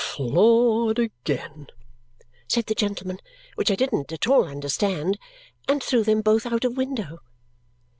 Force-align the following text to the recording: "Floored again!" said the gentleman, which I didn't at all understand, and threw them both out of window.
"Floored 0.03 0.97
again!" 0.97 1.67
said 2.47 2.65
the 2.65 2.73
gentleman, 2.73 3.19
which 3.53 3.69
I 3.69 3.75
didn't 3.75 4.11
at 4.11 4.25
all 4.25 4.45
understand, 4.45 5.19
and 5.67 5.83
threw 5.83 6.03
them 6.03 6.21
both 6.21 6.47
out 6.47 6.65
of 6.65 6.75
window. 6.75 7.19